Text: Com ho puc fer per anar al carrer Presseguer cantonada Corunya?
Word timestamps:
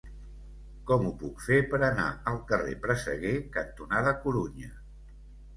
Com 0.91 1.03
ho 1.09 1.11
puc 1.23 1.43
fer 1.49 1.59
per 1.73 1.79
anar 1.89 2.07
al 2.31 2.39
carrer 2.53 2.73
Presseguer 2.87 3.35
cantonada 3.59 4.15
Corunya? 4.25 4.73